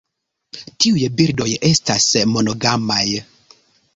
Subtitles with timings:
[0.85, 3.05] Tiuj birdoj estas monogamaj.